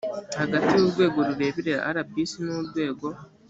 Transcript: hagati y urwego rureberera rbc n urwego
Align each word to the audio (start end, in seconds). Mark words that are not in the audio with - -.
hagati 0.41 0.71
y 0.75 0.81
urwego 0.85 1.19
rureberera 1.27 1.83
rbc 2.05 2.31
n 2.45 2.47
urwego 2.59 3.07